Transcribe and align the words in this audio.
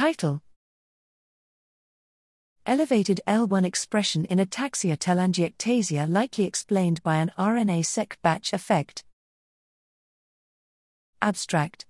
Title 0.00 0.40
Elevated 2.64 3.20
L1 3.26 3.66
expression 3.66 4.24
in 4.24 4.38
ataxia 4.38 4.96
telangiectasia 4.96 6.10
likely 6.10 6.46
explained 6.46 7.02
by 7.02 7.16
an 7.16 7.30
RNA-seq 7.36 8.16
batch 8.22 8.54
effect. 8.54 9.04
Abstract 11.20 11.84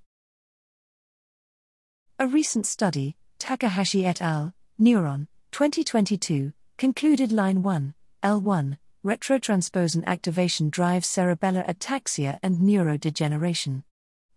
A 2.19 2.27
recent 2.27 2.67
study, 2.67 3.15
Takahashi 3.39 4.05
et 4.05 4.21
al., 4.21 4.55
Neuron, 4.81 5.29
2022, 5.53 6.53
concluded 6.79 7.31
line 7.31 7.63
1, 7.63 7.95
L1, 8.25 8.77
retrotransposon 9.05 10.05
activation 10.07 10.69
drives 10.69 11.07
cerebellar 11.07 11.65
ataxia 11.65 12.41
and 12.43 12.59
neurodegeneration. 12.59 13.85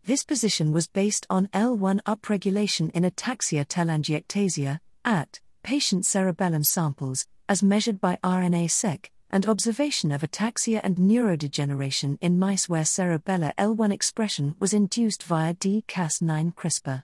This 0.06 0.26
position 0.26 0.74
was 0.74 0.88
based 0.88 1.26
on 1.30 1.48
L1 1.54 2.02
upregulation 2.02 2.92
in 2.92 3.04
ataxia 3.04 3.66
telangiectasia, 3.66 4.82
AT, 5.06 5.40
patient 5.64 6.06
cerebellum 6.06 6.66
samples, 6.66 7.26
as 7.48 7.64
measured 7.64 8.02
by 8.02 8.20
RNA-seq, 8.22 9.10
and 9.30 9.48
observation 9.48 10.12
of 10.12 10.22
ataxia 10.22 10.82
and 10.84 10.98
neurodegeneration 10.98 12.18
in 12.20 12.38
mice 12.38 12.68
where 12.68 12.84
cerebellar 12.84 13.54
L1 13.58 13.94
expression 13.94 14.56
was 14.60 14.74
induced 14.74 15.24
via 15.24 15.54
DCAS9 15.54 16.54
CRISPR. 16.54 17.04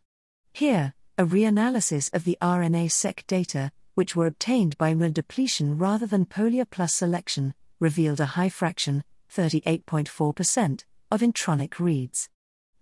Here, 0.51 0.93
a 1.17 1.25
reanalysis 1.25 2.13
of 2.13 2.25
the 2.25 2.37
RNA-seq 2.41 3.25
data, 3.27 3.71
which 3.95 4.13
were 4.13 4.27
obtained 4.27 4.77
by 4.77 4.93
depletion 4.93 5.77
rather 5.77 6.05
than 6.05 6.25
polyA 6.25 6.69
plus 6.69 6.95
selection, 6.95 7.53
revealed 7.79 8.19
a 8.19 8.35
high 8.35 8.49
fraction, 8.49 9.05
38.4%, 9.33 10.83
of 11.11 11.21
intronic 11.21 11.79
reads. 11.79 12.29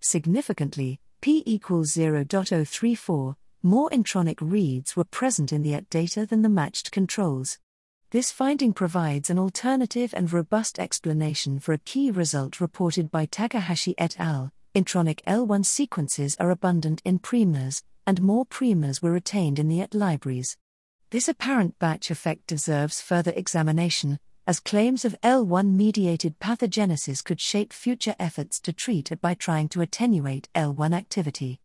Significantly, 0.08 1.02
p 1.20 1.44
equals 1.46 1.92
0.034, 1.92 3.36
more 3.62 3.90
intronic 3.90 4.38
reads 4.40 4.96
were 4.96 5.04
present 5.04 5.52
in 5.52 5.64
the 5.64 5.74
AT 5.74 5.90
data 5.90 6.26
than 6.26 6.44
the 6.44 6.48
matched 6.48 6.94
controls. 6.94 7.60
This 8.12 8.32
finding 8.32 8.72
provides 8.72 9.30
an 9.30 9.38
alternative 9.38 10.14
and 10.16 10.32
robust 10.32 10.80
explanation 10.80 11.60
for 11.60 11.74
a 11.74 11.80
key 11.80 12.10
result 12.10 12.62
reported 12.62 13.12
by 13.12 13.26
Takahashi 13.26 13.96
et 13.98 14.18
al. 14.18 14.54
Intronic 14.74 15.20
L1 15.28 15.66
sequences 15.66 16.38
are 16.40 16.52
abundant 16.52 17.02
in 17.04 17.20
primers, 17.20 17.84
and 18.06 18.22
more 18.22 18.46
primers 18.46 19.02
were 19.02 19.12
retained 19.12 19.60
in 19.60 19.68
the 19.68 19.82
AT 19.82 19.94
libraries. 19.94 20.56
This 21.10 21.28
apparent 21.28 21.80
batch 21.80 22.10
effect 22.12 22.48
deserves 22.48 23.02
further 23.02 23.34
examination, 23.36 24.20
as 24.48 24.62
claims 24.62 25.04
of 25.04 25.20
L1 25.24 25.74
mediated 25.74 26.40
pathogenesis 26.40 27.22
could 27.22 27.42
shape 27.42 27.74
future 27.74 28.16
efforts 28.18 28.62
to 28.62 28.72
treat 28.72 29.12
it 29.12 29.20
by 29.20 29.34
trying 29.34 29.68
to 29.68 29.82
attenuate 29.82 30.48
L1 30.56 30.96
activity. 30.96 31.60